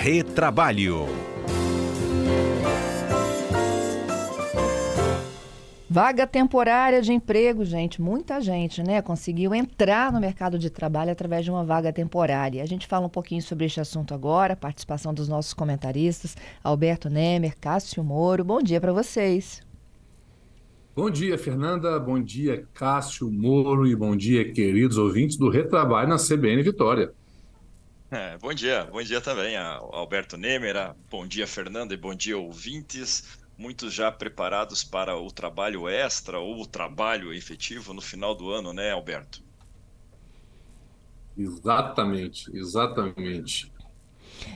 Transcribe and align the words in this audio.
Retrabalho. 0.00 1.06
Vaga 5.90 6.24
temporária 6.24 7.02
de 7.02 7.12
emprego, 7.12 7.64
gente. 7.64 8.00
Muita 8.00 8.40
gente, 8.40 8.80
né, 8.80 9.02
conseguiu 9.02 9.52
entrar 9.52 10.12
no 10.12 10.20
mercado 10.20 10.56
de 10.56 10.70
trabalho 10.70 11.10
através 11.10 11.44
de 11.44 11.50
uma 11.50 11.64
vaga 11.64 11.92
temporária. 11.92 12.62
A 12.62 12.66
gente 12.66 12.86
fala 12.86 13.06
um 13.06 13.10
pouquinho 13.10 13.42
sobre 13.42 13.66
este 13.66 13.80
assunto 13.80 14.14
agora, 14.14 14.54
participação 14.54 15.12
dos 15.12 15.28
nossos 15.28 15.52
comentaristas, 15.52 16.36
Alberto 16.62 17.10
Nemer, 17.10 17.58
Cássio 17.60 18.04
Moro. 18.04 18.44
Bom 18.44 18.62
dia 18.62 18.80
para 18.80 18.92
vocês. 18.92 19.60
Bom 20.94 21.10
dia, 21.10 21.36
Fernanda. 21.36 21.98
Bom 21.98 22.22
dia, 22.22 22.64
Cássio 22.72 23.28
Moro. 23.32 23.84
E 23.84 23.96
bom 23.96 24.14
dia, 24.14 24.52
queridos 24.52 24.96
ouvintes 24.96 25.36
do 25.36 25.50
Retrabalho 25.50 26.08
na 26.08 26.18
CBN 26.18 26.62
Vitória. 26.62 27.12
É, 28.10 28.38
bom 28.38 28.54
dia, 28.54 28.84
bom 28.84 29.02
dia 29.02 29.20
também, 29.20 29.54
Alberto 29.56 30.38
Nemer. 30.38 30.94
Bom 31.10 31.26
dia, 31.26 31.46
Fernanda, 31.46 31.92
e 31.92 31.96
bom 31.96 32.14
dia, 32.14 32.38
ouvintes 32.38 33.38
muitos 33.58 33.92
já 33.92 34.10
preparados 34.10 34.84
para 34.84 35.16
o 35.16 35.30
trabalho 35.32 35.88
extra 35.88 36.38
ou 36.38 36.62
o 36.62 36.66
trabalho 36.66 37.34
efetivo 37.34 37.92
no 37.92 38.00
final 38.00 38.34
do 38.34 38.50
ano, 38.50 38.72
né, 38.72 38.92
Alberto? 38.92 39.42
Exatamente, 41.36 42.50
exatamente. 42.56 43.70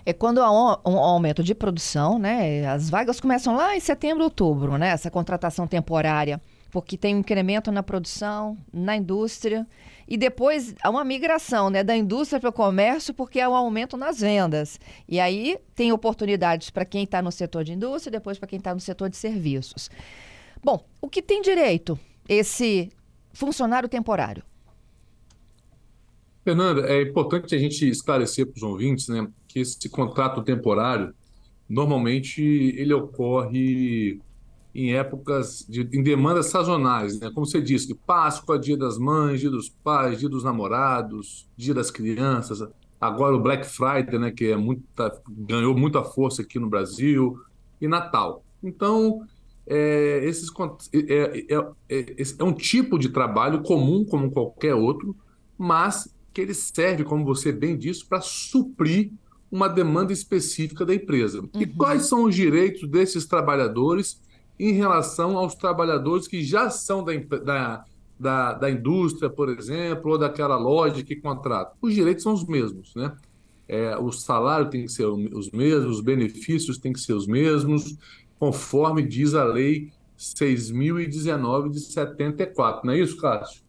É 0.06 0.12
quando 0.12 0.40
há 0.40 0.50
um, 0.50 0.96
aumento 0.96 1.42
de 1.42 1.54
produção, 1.54 2.18
né? 2.18 2.66
As 2.66 2.88
vagas 2.88 3.20
começam 3.20 3.56
lá 3.56 3.76
em 3.76 3.80
setembro, 3.80 4.24
outubro, 4.24 4.78
né? 4.78 4.88
Essa 4.88 5.10
contratação 5.10 5.66
temporária 5.66 6.40
porque 6.72 6.96
tem 6.96 7.14
um 7.14 7.18
incremento 7.18 7.70
na 7.70 7.82
produção, 7.82 8.56
na 8.72 8.96
indústria, 8.96 9.66
e 10.08 10.16
depois 10.16 10.74
há 10.82 10.88
uma 10.88 11.04
migração 11.04 11.68
né, 11.68 11.84
da 11.84 11.94
indústria 11.94 12.40
para 12.40 12.48
o 12.48 12.52
comércio, 12.52 13.12
porque 13.12 13.38
há 13.38 13.48
um 13.48 13.54
aumento 13.54 13.94
nas 13.94 14.20
vendas. 14.20 14.80
E 15.06 15.20
aí 15.20 15.58
tem 15.74 15.92
oportunidades 15.92 16.70
para 16.70 16.86
quem 16.86 17.04
está 17.04 17.20
no 17.20 17.30
setor 17.30 17.62
de 17.62 17.74
indústria 17.74 18.10
depois 18.10 18.38
para 18.38 18.48
quem 18.48 18.56
está 18.56 18.72
no 18.72 18.80
setor 18.80 19.10
de 19.10 19.18
serviços. 19.18 19.90
Bom, 20.64 20.82
o 20.98 21.10
que 21.10 21.20
tem 21.20 21.42
direito 21.42 21.98
esse 22.26 22.88
funcionário 23.34 23.88
temporário? 23.88 24.42
Fernanda, 26.42 26.88
é 26.88 27.02
importante 27.02 27.54
a 27.54 27.58
gente 27.58 27.86
esclarecer 27.86 28.46
para 28.46 28.56
os 28.56 28.62
ouvintes 28.62 29.08
né, 29.08 29.28
que 29.46 29.60
esse 29.60 29.90
contrato 29.90 30.42
temporário, 30.42 31.14
normalmente, 31.68 32.42
ele 32.42 32.94
ocorre 32.94 34.18
em 34.74 34.94
épocas 34.94 35.66
de 35.68 35.88
em 35.92 36.02
demandas 36.02 36.46
sazonais, 36.46 37.20
né? 37.20 37.30
Como 37.30 37.46
você 37.46 37.60
disse, 37.60 37.94
Páscoa, 37.94 38.58
Dia 38.58 38.76
das 38.76 38.98
Mães, 38.98 39.40
Dia 39.40 39.50
dos 39.50 39.68
Pais, 39.68 40.18
Dia 40.18 40.28
dos 40.28 40.44
Namorados, 40.44 41.48
Dia 41.56 41.74
das 41.74 41.90
Crianças. 41.90 42.66
Agora 43.00 43.36
o 43.36 43.40
Black 43.40 43.66
Friday, 43.66 44.18
né? 44.18 44.30
Que 44.30 44.52
é 44.52 44.56
muita, 44.56 45.12
ganhou 45.28 45.76
muita 45.76 46.02
força 46.02 46.42
aqui 46.42 46.58
no 46.58 46.68
Brasil 46.68 47.38
e 47.80 47.86
Natal. 47.86 48.44
Então 48.62 49.22
é, 49.66 50.20
esses, 50.24 50.50
é, 50.92 51.54
é, 51.54 51.56
é, 51.88 52.22
é 52.38 52.44
um 52.44 52.52
tipo 52.52 52.98
de 52.98 53.10
trabalho 53.10 53.62
comum 53.62 54.04
como 54.04 54.30
qualquer 54.30 54.74
outro, 54.74 55.16
mas 55.56 56.12
que 56.32 56.40
ele 56.40 56.54
serve, 56.54 57.04
como 57.04 57.24
você 57.24 57.52
bem 57.52 57.76
disse, 57.76 58.04
para 58.04 58.20
suprir 58.20 59.12
uma 59.50 59.68
demanda 59.68 60.12
específica 60.12 60.84
da 60.84 60.94
empresa. 60.94 61.40
Uhum. 61.40 61.60
E 61.60 61.66
quais 61.66 62.06
são 62.06 62.24
os 62.24 62.34
direitos 62.34 62.88
desses 62.88 63.26
trabalhadores 63.26 64.20
em 64.62 64.72
relação 64.72 65.36
aos 65.36 65.56
trabalhadores 65.56 66.28
que 66.28 66.44
já 66.44 66.70
são 66.70 67.02
da, 67.02 67.12
da, 67.38 67.84
da, 68.18 68.52
da 68.52 68.70
indústria, 68.70 69.28
por 69.28 69.48
exemplo, 69.48 70.12
ou 70.12 70.18
daquela 70.18 70.56
loja 70.56 71.02
que 71.02 71.16
contrata. 71.16 71.72
Os 71.82 71.92
direitos 71.92 72.22
são 72.22 72.32
os 72.32 72.46
mesmos, 72.46 72.94
né? 72.94 73.12
É, 73.66 73.96
o 73.96 74.12
salário 74.12 74.70
tem 74.70 74.84
que 74.84 74.92
ser 74.92 75.06
os 75.06 75.50
mesmos, 75.50 75.96
os 75.96 76.00
benefícios 76.00 76.78
têm 76.78 76.92
que 76.92 77.00
ser 77.00 77.14
os 77.14 77.26
mesmos, 77.26 77.96
conforme 78.38 79.02
diz 79.02 79.34
a 79.34 79.44
lei 79.44 79.90
6.019 80.16 81.70
de 81.70 81.80
74. 81.80 82.86
Não 82.86 82.92
é 82.92 83.00
isso, 83.00 83.16
Cássio? 83.16 83.62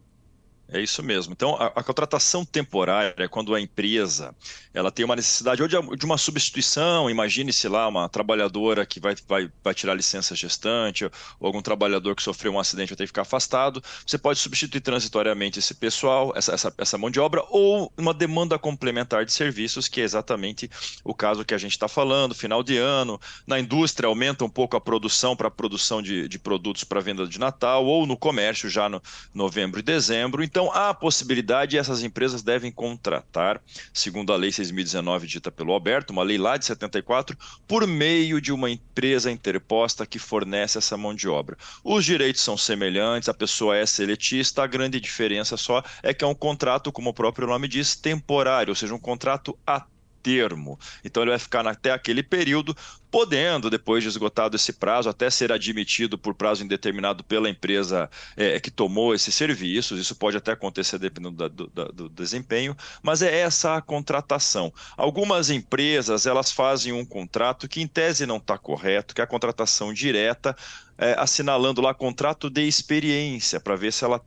É 0.69 0.81
isso 0.81 1.03
mesmo. 1.03 1.34
Então, 1.34 1.56
a, 1.56 1.68
a, 1.68 1.84
contratação 1.84 2.46
temporária 2.46 3.13
é 3.18 3.28
quando 3.28 3.53
a 3.53 3.59
empresa 3.59 4.34
ela 4.74 4.91
tem 4.91 5.03
uma 5.03 5.16
necessidade 5.16 5.62
ou 5.62 5.68
de, 5.68 5.75
de 5.97 6.06
uma 6.06 6.18
substituição, 6.18 7.09
imagine-se 7.09 7.68
lá 7.68 7.88
uma 7.88 8.07
trabalhadora 8.09 8.85
que 8.85 9.00
vai, 9.00 9.13
vai, 9.28 9.51
vai 9.63 9.74
tirar 9.74 9.94
licença 9.94 10.35
gestante, 10.35 11.06
ou 11.06 11.12
algum 11.41 11.62
trabalhador 11.62 12.16
que 12.16 12.24
sofreu 12.24 12.53
um 12.53 12.59
acidente 12.59 12.90
vai 12.90 12.97
ter 12.97 13.03
que 13.03 13.07
ficar 13.07 13.24
afastado. 13.24 13.84
Você 14.07 14.18
pode 14.18 14.40
substituir 14.40 14.81
transitoriamente 14.81 15.59
esse 15.59 15.75
pessoal, 15.75 16.34
essa, 16.35 16.53
essa, 16.53 16.74
essa 16.78 16.97
mão 16.97 17.12
de 17.12 17.19
obra, 17.19 17.44
ou 17.50 17.91
uma 17.97 18.13
demanda 18.13 18.57
complementar 18.57 19.25
de 19.25 19.34
serviços, 19.34 19.88
que 19.88 20.01
é 20.01 20.03
exatamente 20.03 20.72
o 21.03 21.13
caso 21.13 21.45
que 21.45 21.53
a 21.53 21.57
gente 21.57 21.74
está 21.74 21.90
falando, 21.90 22.34
final 22.34 22.63
de 22.63 22.78
ano. 22.78 23.19
Na 23.45 23.59
indústria, 23.59 24.07
aumenta 24.07 24.45
um 24.45 24.50
pouco 24.50 24.78
a 24.78 24.81
produção 24.81 25.35
para 25.35 25.51
produção 25.51 26.01
de, 26.01 26.28
de 26.28 26.40
produtos 26.40 26.84
para 26.84 27.01
venda 27.01 27.28
de 27.28 27.40
Natal, 27.40 27.85
ou 27.85 28.07
no 28.07 28.18
comércio 28.18 28.69
já 28.69 28.88
no 28.88 29.01
novembro 29.34 29.80
e 29.80 29.84
dezembro. 29.84 30.41
Então, 30.53 30.72
há 30.72 30.90
a 30.90 30.94
possibilidade 30.94 31.80
essas 31.80 32.03
empresas 32.03 32.44
devem 32.44 32.72
contratar, 32.72 33.59
segundo 33.91 34.31
a 34.31 34.36
Lei 34.36 34.52
6.019, 34.52 35.25
dita 35.25 35.52
pelo 35.52 35.74
Alberto, 35.74 36.14
uma 36.14 36.22
lei 36.22 36.38
lá 36.38 36.58
de 36.58 36.66
74, 36.66 37.36
por 37.68 37.88
meio 37.88 38.40
de 38.40 38.53
uma 38.53 38.69
empresa 38.69 39.31
interposta 39.31 40.06
que 40.06 40.19
fornece 40.19 40.78
essa 40.78 40.96
mão 40.96 41.16
de 41.16 41.28
obra. 41.28 41.58
Os 41.84 42.06
direitos 42.06 42.44
são 42.44 42.56
semelhantes, 42.56 43.30
a 43.30 43.34
pessoa 43.34 43.75
é 43.75 43.84
seletista, 43.84 44.62
a 44.62 44.68
grande 44.68 45.00
diferença 45.00 45.58
só 45.58 45.84
é 46.03 46.13
que 46.13 46.24
é 46.24 46.28
um 46.28 46.36
contrato, 46.36 46.92
como 46.92 47.09
o 47.09 47.13
próprio 47.16 47.47
nome 47.47 47.68
diz, 47.68 47.96
temporário, 47.96 48.69
ou 48.69 48.75
seja, 48.75 48.94
um 48.94 49.00
contrato 49.00 49.58
a 49.66 49.88
termo. 50.24 50.80
Então 51.04 51.22
ele 51.22 51.32
vai 51.32 51.40
ficar 51.40 51.68
até 51.68 51.92
aquele 51.92 52.24
período, 52.24 52.76
podendo, 53.12 53.70
depois 53.70 54.02
de 54.02 54.10
esgotado 54.10 54.56
esse 54.56 54.74
prazo, 54.74 55.10
até 55.10 55.30
ser 55.30 55.52
admitido 55.52 56.18
por 56.18 56.34
prazo 56.34 56.64
indeterminado 56.64 57.24
pela 57.24 57.50
empresa 57.50 58.10
é, 58.36 58.60
que 58.60 58.72
tomou 58.72 59.14
esses 59.14 59.36
serviços. 59.36 60.00
Isso 60.00 60.16
pode 60.16 60.38
até 60.38 60.54
acontecer 60.54 60.98
dependendo 60.98 61.50
do, 61.50 61.68
do, 61.68 61.92
do 61.92 62.10
desempenho, 62.10 62.76
mas 63.04 63.22
é 63.22 63.40
essa 63.42 63.76
a 63.76 63.82
contratação. 63.82 64.74
Algumas 64.98 65.50
empresas 65.50 66.26
elas 66.26 66.52
fazem 66.52 66.94
um 66.94 67.06
contrato 67.06 67.68
que 67.68 67.82
em 67.82 67.88
tese 67.88 68.26
não 68.26 68.38
está 68.38 68.58
correto, 68.58 69.14
que 69.14 69.22
é 69.22 69.24
a 69.24 69.28
contratação 69.28 69.94
direta, 69.94 70.56
é, 70.98 71.16
assinalando 71.18 71.82
lá 71.82 71.94
contrato 71.94 72.50
de 72.50 72.66
experiência 72.68 73.60
para 73.60 73.76
ver 73.76 73.92
se 73.92 74.06
ela 74.06 74.24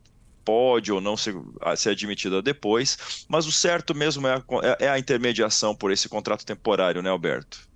pode 0.47 0.93
ou 0.93 1.01
não 1.01 1.17
ser, 1.17 1.35
ser 1.75 1.89
admitida 1.89 2.41
depois, 2.41 3.25
mas 3.27 3.45
o 3.45 3.51
certo 3.51 3.93
mesmo 3.93 4.25
é 4.25 4.35
a, 4.35 4.43
é, 4.63 4.85
é 4.85 4.89
a 4.89 4.97
intermediação 4.97 5.75
por 5.75 5.91
esse 5.91 6.07
contrato 6.07 6.45
temporário, 6.45 7.01
né, 7.01 7.09
Alberto? 7.09 7.67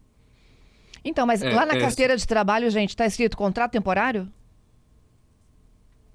Então, 1.04 1.26
mas 1.26 1.42
é, 1.42 1.54
lá 1.54 1.66
na 1.66 1.76
é... 1.76 1.82
carteira 1.82 2.16
de 2.16 2.26
trabalho, 2.26 2.70
gente, 2.70 2.92
está 2.92 3.06
escrito 3.06 3.36
contrato 3.36 3.74
temporário? 3.74 4.32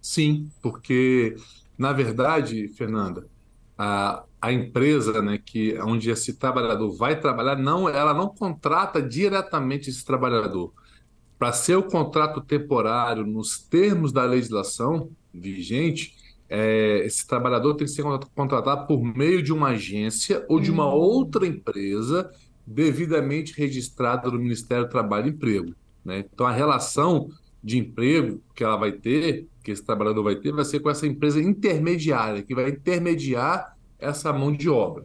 Sim, 0.01 0.51
porque, 0.63 1.37
na 1.77 1.93
verdade, 1.93 2.69
Fernanda, 2.69 3.27
a, 3.77 4.25
a 4.41 4.51
empresa 4.51 5.21
né, 5.21 5.37
que 5.37 5.79
onde 5.81 6.09
esse 6.09 6.35
trabalhador 6.35 6.91
vai 6.97 7.21
trabalhar, 7.21 7.57
não, 7.57 7.87
ela 7.87 8.15
não 8.15 8.29
contrata 8.29 9.03
diretamente 9.03 9.91
esse 9.91 10.03
trabalhador. 10.03 10.73
Para 11.39 11.53
ser 11.53 11.77
o 11.77 11.83
contrato 11.83 12.41
temporário 12.41 13.27
nos 13.27 13.59
termos 13.59 14.11
da 14.11 14.25
legislação 14.25 15.11
vigente, 15.35 16.16
é, 16.49 17.03
esse 17.05 17.27
trabalhador 17.27 17.75
tem 17.75 17.87
que 17.87 17.93
ser 17.93 18.05
contratado 18.35 18.87
por 18.87 19.03
meio 19.03 19.43
de 19.43 19.53
uma 19.53 19.69
agência 19.69 20.45
ou 20.49 20.61
de 20.61 20.71
uma 20.71 20.87
hum. 20.87 20.97
outra 20.97 21.47
empresa 21.47 22.31
devidamente 22.67 23.57
registrada 23.57 24.31
no 24.31 24.39
Ministério 24.39 24.85
do 24.85 24.91
Trabalho 24.91 25.29
e 25.29 25.31
Emprego. 25.31 25.75
Né? 26.05 26.25
Então, 26.33 26.47
a 26.47 26.53
relação 26.53 27.29
de 27.63 27.79
emprego 27.79 28.41
que 28.55 28.63
ela 28.63 28.77
vai 28.77 28.93
ter, 28.93 29.49
que 29.63 29.73
esse 29.73 29.85
trabalhador 29.85 30.23
vai 30.23 30.37
ter, 30.37 30.53
vai 30.53 30.65
ser 30.65 30.81
com 30.81 30.91
essa 30.91 31.07
empresa 31.07 31.41
intermediária, 31.41 32.43
que 32.43 32.55
vai 32.55 32.71
intermediar 32.71 33.77
essa 33.99 34.33
mão 34.33 34.53
de 34.53 34.69
obra. 34.69 35.05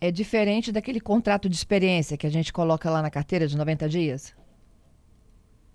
É 0.00 0.10
diferente 0.10 0.70
daquele 0.70 1.00
contrato 1.00 1.48
de 1.48 1.56
experiência 1.56 2.16
que 2.16 2.26
a 2.26 2.30
gente 2.30 2.52
coloca 2.52 2.90
lá 2.90 3.02
na 3.02 3.10
carteira 3.10 3.48
de 3.48 3.56
90 3.56 3.88
dias? 3.88 4.34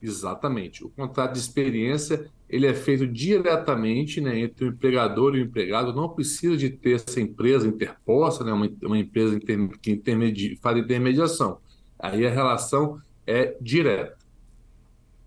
Exatamente. 0.03 0.83
O 0.83 0.89
contrato 0.89 1.31
de 1.31 1.39
experiência 1.39 2.29
ele 2.49 2.67
é 2.67 2.73
feito 2.73 3.07
diretamente 3.07 4.19
né, 4.19 4.37
entre 4.37 4.65
o 4.65 4.67
empregador 4.67 5.35
e 5.35 5.41
o 5.41 5.45
empregado. 5.45 5.93
Não 5.93 6.09
precisa 6.09 6.57
de 6.57 6.69
ter 6.69 6.97
essa 6.97 7.21
empresa 7.21 7.67
interposta, 7.67 8.43
né, 8.43 8.51
uma, 8.51 8.69
uma 8.83 8.97
empresa 8.97 9.33
inter, 9.33 9.69
que 9.81 9.91
intermedi, 9.91 10.59
faz 10.61 10.77
intermediação. 10.77 11.59
Aí 11.97 12.27
a 12.27 12.29
relação 12.29 13.01
é 13.25 13.55
direta. 13.61 14.17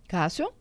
Cássio? 0.07 0.53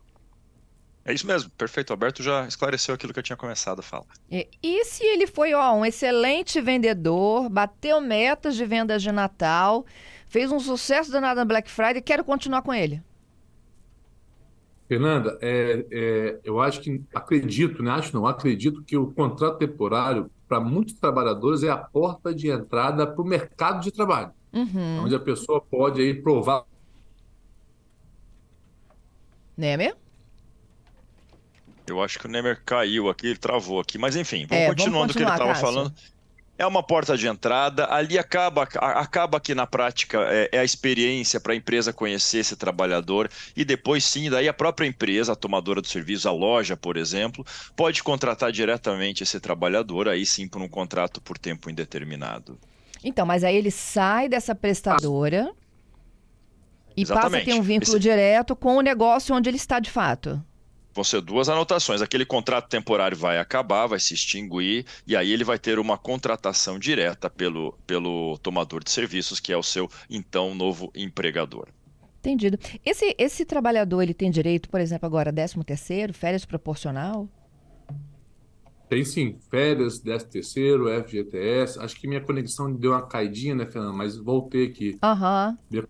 É 1.04 1.12
isso 1.12 1.26
mesmo, 1.26 1.50
perfeito. 1.50 1.90
O 1.90 1.92
Alberto 1.92 2.22
já 2.22 2.48
esclareceu 2.48 2.94
aquilo 2.94 3.12
que 3.12 3.18
eu 3.20 3.22
tinha 3.22 3.36
começado 3.36 3.78
a 3.78 3.82
falar. 3.82 4.06
E, 4.28 4.48
e 4.60 4.84
se 4.86 5.04
ele 5.04 5.26
foi 5.28 5.54
ó, 5.54 5.72
um 5.72 5.84
excelente 5.84 6.60
vendedor, 6.60 7.48
bateu 7.48 8.00
metas 8.00 8.56
de 8.56 8.64
vendas 8.64 9.02
de 9.02 9.12
Natal, 9.12 9.86
fez 10.26 10.50
um 10.50 10.58
sucesso 10.58 11.12
danado 11.12 11.38
na 11.38 11.44
Black 11.44 11.70
Friday, 11.70 12.02
quero 12.02 12.24
continuar 12.24 12.62
com 12.62 12.74
ele? 12.74 13.00
Fernanda, 14.88 15.36
é, 15.40 15.84
é, 15.90 16.40
eu 16.44 16.60
acho 16.60 16.80
que 16.80 17.02
acredito, 17.14 17.82
né? 17.82 17.90
Acho 17.90 18.14
não, 18.14 18.26
acredito 18.26 18.82
que 18.82 18.96
o 18.96 19.12
contrato 19.12 19.58
temporário 19.58 20.30
para 20.48 20.60
muitos 20.60 20.94
trabalhadores 20.94 21.62
é 21.62 21.70
a 21.70 21.76
porta 21.76 22.32
de 22.32 22.48
entrada 22.48 23.06
para 23.06 23.20
o 23.20 23.26
mercado 23.26 23.82
de 23.82 23.90
trabalho. 23.90 24.30
Uhum. 24.52 25.04
onde 25.04 25.14
a 25.14 25.20
pessoa 25.20 25.60
pode 25.60 26.00
aí 26.00 26.14
provar 26.14 26.64
Nemer? 29.56 29.96
Eu 31.86 32.02
acho 32.02 32.18
que 32.18 32.26
o 32.26 32.28
Nemer 32.28 32.62
caiu 32.64 33.08
aqui, 33.08 33.28
ele 33.28 33.38
travou 33.38 33.80
aqui, 33.80 33.96
mas 33.96 34.16
enfim, 34.16 34.44
vamos 34.46 34.64
É, 34.64 34.68
continuando 34.68 35.12
o 35.12 35.16
que 35.16 35.22
ele 35.22 35.30
estava 35.30 35.54
falando. 35.54 35.94
É 36.58 36.66
uma 36.66 36.82
porta 36.82 37.18
de 37.18 37.26
entrada, 37.26 37.86
ali 37.92 38.18
acaba, 38.18 38.62
acaba 38.62 39.38
que 39.38 39.54
na 39.54 39.66
prática 39.66 40.18
é, 40.30 40.48
é 40.52 40.58
a 40.58 40.64
experiência 40.64 41.38
para 41.38 41.52
a 41.52 41.56
empresa 41.56 41.92
conhecer 41.92 42.38
esse 42.38 42.56
trabalhador 42.56 43.28
e 43.54 43.62
depois 43.62 44.02
sim, 44.04 44.30
daí 44.30 44.48
a 44.48 44.54
própria 44.54 44.86
empresa, 44.86 45.32
a 45.34 45.36
tomadora 45.36 45.82
do 45.82 45.86
serviço, 45.86 46.26
a 46.26 46.32
loja, 46.32 46.74
por 46.74 46.96
exemplo, 46.96 47.44
pode 47.76 48.02
contratar 48.02 48.50
diretamente 48.50 49.22
esse 49.22 49.38
trabalhador, 49.38 50.08
aí 50.08 50.24
sim 50.24 50.48
por 50.48 50.62
um 50.62 50.68
contrato 50.68 51.20
por 51.20 51.36
tempo 51.36 51.68
indeterminado. 51.68 52.58
Então, 53.04 53.26
mas 53.26 53.44
aí 53.44 53.54
ele 53.54 53.70
sai 53.70 54.26
dessa 54.26 54.54
prestadora 54.54 55.52
e 56.96 57.04
passa 57.04 57.12
a 57.12 57.16
Exatamente. 57.18 57.44
ter 57.44 57.52
um 57.54 57.62
vínculo 57.62 57.92
Esse- 57.92 58.00
direto 58.00 58.56
com 58.56 58.76
o 58.76 58.80
negócio 58.80 59.34
onde 59.34 59.50
ele 59.50 59.58
está 59.58 59.78
de 59.78 59.90
fato. 59.90 60.42
Vão 60.96 61.04
ser 61.04 61.20
duas 61.20 61.50
anotações. 61.50 62.00
Aquele 62.00 62.24
contrato 62.24 62.70
temporário 62.70 63.14
vai 63.14 63.36
acabar, 63.36 63.86
vai 63.86 64.00
se 64.00 64.14
extinguir, 64.14 64.86
e 65.06 65.14
aí 65.14 65.30
ele 65.30 65.44
vai 65.44 65.58
ter 65.58 65.78
uma 65.78 65.98
contratação 65.98 66.78
direta 66.78 67.28
pelo, 67.28 67.78
pelo 67.86 68.38
tomador 68.38 68.82
de 68.82 68.90
serviços, 68.90 69.38
que 69.38 69.52
é 69.52 69.56
o 69.58 69.62
seu 69.62 69.90
então 70.08 70.54
novo 70.54 70.90
empregador. 70.96 71.68
Entendido. 72.20 72.58
Esse, 72.82 73.14
esse 73.18 73.44
trabalhador, 73.44 74.00
ele 74.00 74.14
tem 74.14 74.30
direito, 74.30 74.70
por 74.70 74.80
exemplo, 74.80 75.04
agora, 75.04 75.30
13 75.30 75.62
terceiro, 75.64 76.14
férias 76.14 76.46
proporcional? 76.46 77.28
Tem 78.88 79.04
sim, 79.04 79.36
férias, 79.50 79.98
13 79.98 80.26
terceiro, 80.30 81.04
FGTS. 81.04 81.78
Acho 81.78 82.00
que 82.00 82.08
minha 82.08 82.22
conexão 82.22 82.72
deu 82.72 82.92
uma 82.92 83.06
caidinha, 83.06 83.54
né, 83.54 83.66
Fernando? 83.66 83.94
Mas 83.94 84.16
voltei 84.16 84.68
aqui. 84.68 84.96
Aham. 85.02 85.58
Minha 85.70 85.86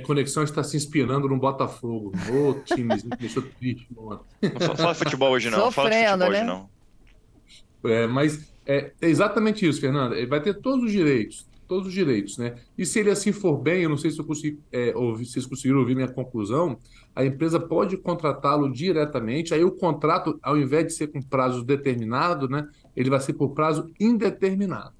conexão 0.00 0.42
está 0.42 0.62
se 0.62 0.76
inspirando 0.76 1.28
no 1.28 1.38
Botafogo. 1.38 2.12
Ô, 2.32 2.54
timezinho 2.64 3.10
que 3.10 3.18
deixou 3.18 3.42
triste 3.42 3.86
ontem. 3.96 4.24
Não 4.42 4.60
fa- 4.60 4.76
fala 4.76 4.94
futebol 4.94 5.30
hoje 5.32 5.50
não, 5.50 5.70
fala 5.70 5.90
Sofrendo, 5.90 6.24
futebol 6.24 6.30
né? 6.30 6.38
hoje 6.38 6.44
não. 6.44 7.90
É, 7.90 8.06
mas 8.06 8.52
é, 8.66 8.92
é 9.00 9.08
exatamente 9.08 9.66
isso, 9.68 9.80
Fernando. 9.80 10.14
Ele 10.14 10.26
vai 10.26 10.40
ter 10.40 10.54
todos 10.54 10.84
os 10.86 10.90
direitos, 10.92 11.46
todos 11.68 11.88
os 11.88 11.92
direitos, 11.92 12.38
né? 12.38 12.56
E 12.78 12.86
se 12.86 12.98
ele 12.98 13.10
assim 13.10 13.30
for 13.30 13.58
bem, 13.58 13.82
eu 13.82 13.90
não 13.90 13.98
sei 13.98 14.10
se 14.10 14.18
eu 14.18 14.24
consegui, 14.24 14.58
é, 14.72 14.94
ouvir, 14.96 15.26
se 15.26 15.32
vocês 15.32 15.46
conseguiram 15.46 15.80
ouvir 15.80 15.94
minha 15.94 16.08
conclusão, 16.08 16.78
a 17.14 17.24
empresa 17.24 17.60
pode 17.60 17.96
contratá-lo 17.98 18.72
diretamente. 18.72 19.52
Aí 19.52 19.62
o 19.62 19.70
contrato, 19.70 20.38
ao 20.42 20.56
invés 20.56 20.86
de 20.86 20.92
ser 20.94 21.08
com 21.08 21.20
prazo 21.20 21.62
determinado, 21.62 22.48
né, 22.48 22.66
ele 22.96 23.10
vai 23.10 23.20
ser 23.20 23.34
por 23.34 23.50
prazo 23.50 23.92
indeterminado. 24.00 24.94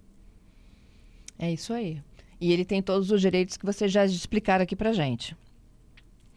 É 1.39 1.51
isso 1.53 1.73
aí. 1.73 2.01
E 2.41 2.53
ele 2.53 2.65
tem 2.65 2.83
todos 2.83 3.11
os 3.11 3.21
direitos 3.21 3.57
que 3.57 3.65
vocês 3.65 3.91
já 3.91 4.05
explicaram 4.05 4.63
aqui 4.63 4.77
pra 4.77 4.93
gente. 4.93 5.37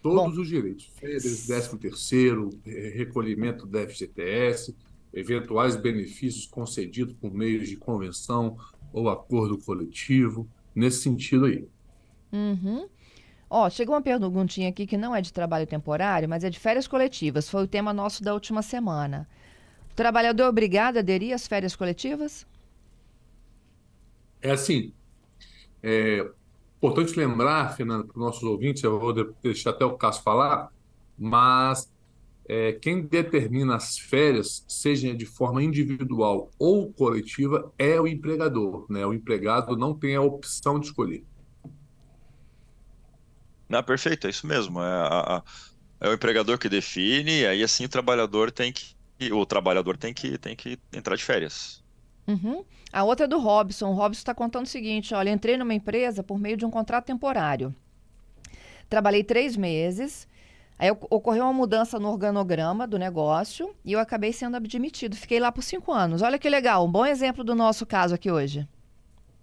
Todos 0.01 0.37
os 0.37 0.47
direitos. 0.47 0.89
Férias, 0.95 1.45
13 1.45 1.77
terceiro, 1.77 2.49
recolhimento 2.63 3.65
da 3.65 3.87
FGTS, 3.87 4.75
eventuais 5.13 5.75
benefícios 5.75 6.45
concedidos 6.45 7.13
por 7.15 7.33
meio 7.33 7.63
de 7.65 7.75
convenção 7.75 8.57
ou 8.93 9.09
acordo 9.09 9.57
coletivo, 9.57 10.47
nesse 10.73 11.01
sentido 11.01 11.45
aí. 11.45 11.67
Uhum. 12.31 12.87
Ó, 13.49 13.69
chegou 13.69 13.95
uma 13.95 14.01
perguntinha 14.01 14.69
aqui 14.69 14.85
que 14.85 14.97
não 14.97 15.15
é 15.15 15.21
de 15.21 15.31
trabalho 15.31 15.65
temporário, 15.65 16.27
mas 16.27 16.43
é 16.43 16.49
de 16.49 16.59
férias 16.59 16.87
coletivas. 16.87 17.49
Foi 17.49 17.63
o 17.63 17.67
tema 17.67 17.93
nosso 17.93 18.23
da 18.23 18.33
última 18.33 18.61
semana. 18.61 19.27
O 19.91 19.95
trabalhador 19.95 20.43
é 20.43 20.49
obrigado 20.49 20.97
a 20.97 20.99
aderir 20.99 21.33
às 21.33 21.47
férias 21.47 21.75
coletivas? 21.75 22.45
É 24.41 24.51
assim, 24.51 24.93
é 25.83 26.19
importante 26.77 27.17
lembrar, 27.17 27.75
Fernando, 27.75 28.07
para 28.07 28.17
os 28.17 28.25
nossos 28.25 28.43
ouvintes, 28.43 28.83
eu 28.83 28.99
vou 28.99 29.13
de- 29.13 29.33
deixar 29.43 29.71
até 29.71 29.85
o 29.85 29.97
Cássio 29.97 30.23
falar, 30.23 30.69
mas 31.17 31.91
é, 32.49 32.73
quem 32.73 33.05
determina 33.07 33.75
as 33.75 33.97
férias, 33.99 34.65
seja 34.67 35.15
de 35.15 35.25
forma 35.25 35.63
individual 35.63 36.51
ou 36.59 36.93
coletiva, 36.93 37.73
é 37.77 37.99
o 37.99 38.07
empregador, 38.07 38.85
né? 38.89 39.05
O 39.05 39.13
empregado 39.13 39.75
não 39.77 39.97
tem 39.97 40.15
a 40.15 40.21
opção 40.21 40.79
de 40.79 40.87
escolher. 40.87 41.25
Não, 43.69 43.83
perfeito, 43.83 44.27
é 44.27 44.29
isso 44.29 44.47
mesmo. 44.47 44.79
É, 44.81 44.83
a- 44.85 45.37
a- 45.39 45.43
é 46.01 46.09
o 46.09 46.13
empregador 46.13 46.57
que 46.59 46.69
define, 46.69 47.41
e 47.41 47.47
aí 47.47 47.63
assim 47.63 47.85
o 47.85 47.89
trabalhador 47.89 48.51
tem 48.51 48.71
que. 48.73 48.95
O 49.33 49.45
trabalhador 49.45 49.97
tem 49.97 50.13
que, 50.13 50.37
tem 50.37 50.55
que 50.55 50.79
entrar 50.93 51.15
de 51.15 51.23
férias. 51.23 51.83
Uhum. 52.27 52.63
A 52.91 53.03
outra 53.03 53.25
é 53.25 53.27
do 53.27 53.39
Robson. 53.39 53.89
O 53.89 53.93
Robson 53.93 54.19
está 54.19 54.33
contando 54.33 54.65
o 54.65 54.69
seguinte: 54.69 55.13
olha, 55.13 55.29
entrei 55.29 55.57
numa 55.57 55.73
empresa 55.73 56.21
por 56.23 56.37
meio 56.39 56.57
de 56.57 56.65
um 56.65 56.69
contrato 56.71 57.05
temporário. 57.05 57.73
Trabalhei 58.89 59.23
três 59.23 59.55
meses. 59.57 60.27
Aí 60.79 60.91
oc- 60.91 61.07
ocorreu 61.09 61.43
uma 61.43 61.53
mudança 61.53 61.99
no 61.99 62.09
organograma 62.09 62.85
do 62.85 62.99
negócio 62.99 63.73
e 63.83 63.93
eu 63.93 63.99
acabei 63.99 64.31
sendo 64.31 64.57
admitido. 64.57 65.15
Fiquei 65.15 65.39
lá 65.39 65.51
por 65.51 65.63
cinco 65.63 65.91
anos. 65.91 66.21
Olha 66.21 66.37
que 66.37 66.47
legal, 66.49 66.85
um 66.85 66.91
bom 66.91 67.05
exemplo 67.05 67.43
do 67.43 67.55
nosso 67.55 67.85
caso 67.85 68.13
aqui 68.13 68.29
hoje. 68.31 68.67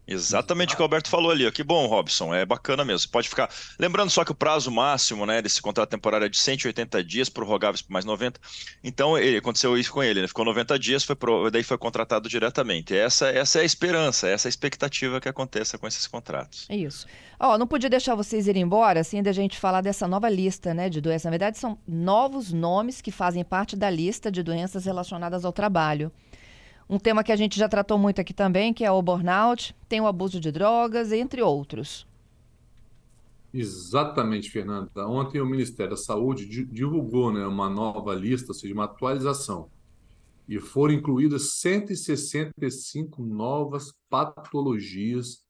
Exatamente 0.07 0.75
o 0.75 0.77
que 0.77 0.83
o 0.83 0.85
Alberto 0.85 1.09
falou 1.09 1.31
ali. 1.31 1.47
ó. 1.47 1.51
Que 1.51 1.63
bom, 1.63 1.87
Robson. 1.87 2.35
É 2.35 2.45
bacana 2.45 2.85
mesmo. 2.85 3.11
Pode 3.11 3.29
ficar. 3.29 3.49
Lembrando 3.79 4.11
só 4.11 4.25
que 4.25 4.33
o 4.33 4.35
prazo 4.35 4.71
máximo 4.71 5.25
né, 5.25 5.41
desse 5.41 5.63
contrato 5.63 5.89
temporário 5.91 6.27
é 6.27 6.29
de 6.29 6.37
180 6.39 7.03
dias, 7.03 7.29
prorrogáveis 7.29 7.81
por 7.83 7.93
mais 7.93 8.05
90. 8.05 8.39
Então, 8.83 9.17
ele, 9.17 9.39
aconteceu 9.39 9.77
isso 9.79 9.93
com 9.93 10.03
ele. 10.03 10.21
Né? 10.23 10.29
Ficou 10.29 10.45
90 10.45 10.79
dias, 10.79 11.05
foi 11.05 11.17
pro- 11.17 11.51
daí 11.51 11.63
foi 11.63 11.79
contratado 11.79 12.29
diretamente. 12.29 12.95
Essa, 12.97 13.29
essa 13.29 13.59
é 13.59 13.63
a 13.63 13.65
esperança, 13.65 14.29
essa 14.29 14.47
é 14.47 14.49
a 14.49 14.51
expectativa 14.51 15.21
que 15.21 15.29
aconteça 15.29 15.79
com 15.79 15.87
esses 15.87 16.07
contratos. 16.07 16.67
É 16.69 16.77
Isso. 16.77 17.07
Ó, 17.41 17.59
não 17.59 17.67
podia 17.67 17.91
deixar 17.91 18.15
vocês 18.15 18.47
irem 18.47 18.63
embora 18.63 19.03
sem 19.03 19.23
da 19.23 19.33
gente 19.33 19.59
falar 19.59 19.81
dessa 19.81 20.07
nova 20.07 20.29
lista, 20.29 20.73
né, 20.73 20.89
de 20.89 21.01
doenças. 21.01 21.25
Na 21.25 21.31
verdade, 21.31 21.59
são 21.59 21.77
novos 21.87 22.53
nomes 22.53 23.01
que 23.01 23.11
fazem 23.11 23.43
parte 23.45 23.75
da 23.75 23.91
lista 23.91 24.31
de 24.31 24.43
doenças 24.43 24.85
relacionadas 24.85 25.45
ao 25.45 25.53
trabalho. 25.53 26.13
Um 26.89 26.99
tema 26.99 27.25
que 27.25 27.33
a 27.33 27.37
gente 27.37 27.59
já 27.59 27.69
tratou 27.69 27.99
muito 27.99 28.21
aqui 28.21 28.33
também, 28.35 28.73
que 28.75 28.85
é 28.85 28.91
o 28.91 29.03
burnout, 29.03 29.75
tem 29.89 30.01
o 30.01 30.07
abuso 30.07 30.41
de 30.41 30.51
drogas, 30.53 31.13
entre 31.13 31.43
outros. 31.43 32.07
Exatamente, 33.53 34.51
Fernanda. 34.51 35.07
Ontem 35.09 35.41
o 35.41 35.47
Ministério 35.47 35.91
da 35.93 35.97
Saúde 35.97 36.47
di- 36.49 36.67
divulgou, 36.67 37.33
né, 37.33 37.47
uma 37.47 37.71
nova 37.71 38.13
lista, 38.15 38.49
ou 38.51 38.55
seja, 38.55 38.75
uma 38.75 38.85
atualização. 38.85 39.71
E 40.49 40.61
foram 40.61 40.95
incluídas 40.95 41.61
165 41.61 43.23
novas 43.25 43.95
patologias 44.11 45.45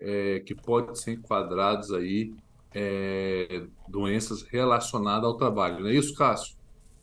eh, 0.00 0.40
que 0.46 0.54
podem 0.56 0.94
ser 0.96 1.12
enquadradas 1.14 1.92
aí, 1.92 2.36
eh, 2.74 3.68
doenças 3.88 4.42
relacionadas 4.44 5.24
ao 5.26 5.38
trabalho. 5.38 5.80
Não 5.82 5.88
é 5.90 5.94
isso, 5.96 6.14
Cássio? 6.14 6.57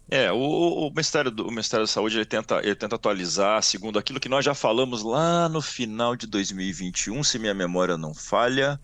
É, 0.10 0.32
o, 0.32 0.38
o 0.38 0.90
Ministério 0.90 1.32
do, 1.32 1.48
o 1.48 1.50
Ministério 1.50 1.86
da 1.86 1.92
Saúde 1.92 2.18
ele 2.18 2.26
tenta, 2.26 2.60
ele 2.60 2.76
tenta 2.76 2.96
atualizar 2.96 3.62
segundo 3.64 3.98
aquilo 3.98 4.20
que 4.20 4.30
nós 4.30 4.46
já 4.46 4.54
falamos 4.54 5.02
lá 5.02 5.50
no 5.50 5.62
final 5.62 6.16
de 6.16 6.28
2021, 6.28 7.24
se 7.24 7.40
minha 7.40 7.54
memória 7.56 7.98
não 7.98 8.14
falha, 8.14 8.80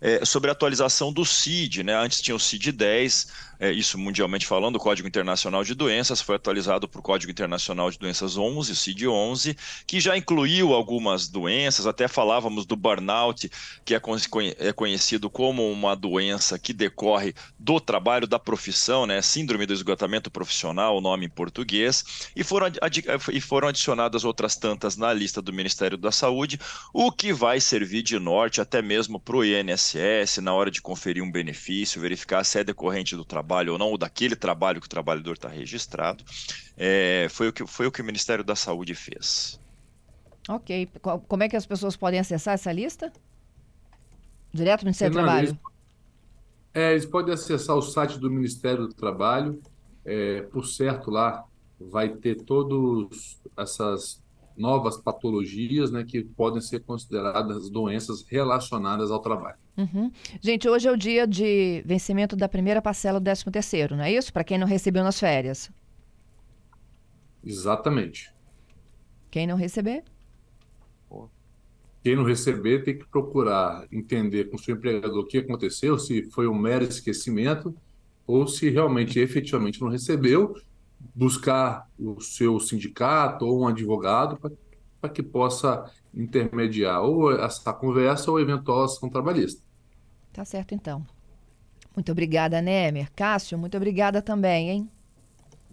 é, 0.00 0.24
sobre 0.24 0.48
a 0.50 0.52
atualização 0.52 1.12
do 1.12 1.24
CID, 1.24 1.82
né? 1.82 1.94
Antes 1.94 2.20
tinha 2.22 2.34
o 2.34 2.38
CID-10, 2.38 3.28
é, 3.58 3.70
isso 3.70 3.98
mundialmente 3.98 4.46
falando, 4.46 4.76
o 4.76 4.80
Código 4.80 5.06
Internacional 5.06 5.62
de 5.62 5.74
Doenças, 5.74 6.22
foi 6.22 6.36
atualizado 6.36 6.88
para 6.88 6.98
o 6.98 7.02
Código 7.02 7.30
Internacional 7.30 7.90
de 7.90 7.98
Doenças 7.98 8.38
11, 8.38 8.72
o 8.72 8.74
CID-11, 8.74 9.56
que 9.86 10.00
já 10.00 10.16
incluiu 10.16 10.72
algumas 10.72 11.28
doenças, 11.28 11.86
até 11.86 12.08
falávamos 12.08 12.64
do 12.64 12.74
burnout, 12.76 13.50
que 13.84 13.94
é, 13.94 14.00
con- 14.00 14.16
é 14.58 14.72
conhecido 14.72 15.28
como 15.28 15.70
uma 15.70 15.94
doença 15.94 16.58
que 16.58 16.72
decorre 16.72 17.34
do 17.58 17.78
trabalho, 17.78 18.26
da 18.26 18.38
profissão, 18.38 19.06
né? 19.06 19.20
Síndrome 19.20 19.66
do 19.66 19.74
esgotamento 19.74 20.30
profissional, 20.30 20.96
o 20.96 21.00
nome 21.02 21.26
em 21.26 21.30
português, 21.30 22.04
e 22.34 22.42
foram, 22.42 22.68
e 23.30 23.40
foram 23.40 23.68
adicionadas 23.68 24.24
outras 24.24 24.56
tantas 24.56 24.96
na 24.96 25.12
lista 25.12 25.42
do 25.42 25.52
Ministério 25.52 25.98
da 25.98 26.10
Saúde, 26.10 26.58
o 26.94 27.12
que 27.12 27.32
vai 27.32 27.60
servir 27.60 28.02
de 28.02 28.18
norte 28.18 28.62
até 28.62 28.80
mesmo 28.80 29.20
para 29.20 29.36
o 29.36 29.44
INSS 29.44 29.89
na 30.42 30.52
hora 30.54 30.70
de 30.70 30.80
conferir 30.82 31.22
um 31.22 31.30
benefício, 31.30 32.00
verificar 32.00 32.44
se 32.44 32.58
é 32.58 32.64
decorrente 32.64 33.16
do 33.16 33.24
trabalho 33.24 33.72
ou 33.72 33.78
não, 33.78 33.88
ou 33.88 33.98
daquele 33.98 34.36
trabalho 34.36 34.80
que 34.80 34.86
o 34.86 34.90
trabalhador 34.90 35.34
está 35.34 35.48
registrado. 35.48 36.24
É, 36.76 37.26
foi, 37.30 37.48
o 37.48 37.52
que, 37.52 37.66
foi 37.66 37.86
o 37.86 37.92
que 37.92 38.02
o 38.02 38.04
Ministério 38.04 38.44
da 38.44 38.56
Saúde 38.56 38.94
fez. 38.94 39.60
Ok. 40.48 40.86
Co- 41.00 41.20
Como 41.20 41.42
é 41.42 41.48
que 41.48 41.56
as 41.56 41.66
pessoas 41.66 41.96
podem 41.96 42.20
acessar 42.20 42.54
essa 42.54 42.72
lista? 42.72 43.12
Direto 44.52 44.80
do 44.80 44.84
Ministério 44.84 45.12
do 45.14 45.18
Trabalho. 45.18 45.48
eles, 45.48 45.58
é, 46.74 46.92
eles 46.92 47.06
podem 47.06 47.34
acessar 47.34 47.76
o 47.76 47.82
site 47.82 48.18
do 48.18 48.30
Ministério 48.30 48.86
do 48.86 48.94
Trabalho. 48.94 49.60
É, 50.04 50.42
por 50.42 50.66
certo, 50.66 51.10
lá 51.10 51.44
vai 51.78 52.08
ter 52.16 52.36
todas 52.44 53.40
essas 53.56 54.22
novas 54.56 54.96
patologias, 54.96 55.90
né, 55.90 56.04
que 56.04 56.22
podem 56.22 56.60
ser 56.60 56.80
consideradas 56.80 57.70
doenças 57.70 58.22
relacionadas 58.22 59.10
ao 59.10 59.20
trabalho. 59.20 59.56
Uhum. 59.76 60.10
Gente, 60.40 60.68
hoje 60.68 60.88
é 60.88 60.92
o 60.92 60.96
dia 60.96 61.26
de 61.26 61.82
vencimento 61.86 62.36
da 62.36 62.48
primeira 62.48 62.82
parcela 62.82 63.18
do 63.18 63.24
13 63.24 63.44
terceiro, 63.50 63.96
não 63.96 64.04
é 64.04 64.12
isso? 64.12 64.32
Para 64.32 64.44
quem 64.44 64.58
não 64.58 64.66
recebeu 64.66 65.02
nas 65.02 65.18
férias. 65.18 65.70
Exatamente. 67.44 68.32
Quem 69.30 69.46
não 69.46 69.56
receber? 69.56 70.04
Quem 72.02 72.16
não 72.16 72.24
receber 72.24 72.82
tem 72.82 72.98
que 72.98 73.06
procurar 73.06 73.86
entender 73.92 74.44
com 74.44 74.56
o 74.56 74.58
seu 74.58 74.74
empregador 74.74 75.18
o 75.18 75.26
que 75.26 75.38
aconteceu, 75.38 75.98
se 75.98 76.30
foi 76.30 76.48
um 76.48 76.58
mero 76.58 76.84
esquecimento 76.84 77.74
ou 78.26 78.46
se 78.46 78.70
realmente 78.70 79.18
efetivamente 79.18 79.80
não 79.80 79.88
recebeu, 79.88 80.54
buscar 81.14 81.88
o 81.98 82.20
seu 82.20 82.60
sindicato 82.60 83.46
ou 83.46 83.62
um 83.62 83.68
advogado 83.68 84.38
para 85.00 85.10
que 85.10 85.22
possa 85.22 85.90
intermediar 86.12 87.02
ou 87.02 87.32
essa 87.32 87.72
conversa 87.72 88.30
ou 88.30 88.38
eventual 88.38 88.84
ação 88.84 89.08
trabalhista. 89.08 89.62
Tá 90.32 90.44
certo, 90.44 90.74
então. 90.74 91.06
Muito 91.94 92.12
obrigada, 92.12 92.60
Nemer. 92.60 93.10
Cássio, 93.12 93.58
muito 93.58 93.76
obrigada 93.76 94.22
também, 94.22 94.70
hein? 94.70 94.90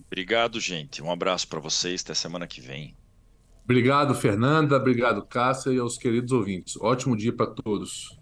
Obrigado, 0.08 0.60
gente. 0.60 1.04
Um 1.04 1.12
abraço 1.12 1.48
para 1.48 1.60
vocês. 1.60 2.02
Até 2.02 2.14
semana 2.14 2.48
que 2.48 2.62
vem. 2.62 2.96
Obrigado, 3.64 4.16
Fernanda. 4.16 4.78
Obrigado, 4.78 5.26
Cássia 5.26 5.72
e 5.72 5.78
aos 5.78 5.98
queridos 5.98 6.32
ouvintes. 6.32 6.78
Ótimo 6.78 7.18
dia 7.18 7.34
para 7.34 7.48
todos. 7.48 8.16